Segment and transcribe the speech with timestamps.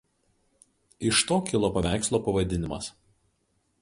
[1.09, 2.93] Iš to kilo paveikslo pavadinimas.